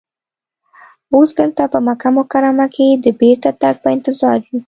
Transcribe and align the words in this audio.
اوس 1.13 1.29
دلته 1.39 1.63
په 1.73 1.79
مکه 1.87 2.09
مکرمه 2.17 2.67
کې 2.75 2.85
د 3.03 3.05
بېرته 3.19 3.49
تګ 3.61 3.75
په 3.83 3.87
انتظار 3.95 4.37
یو. 4.47 4.57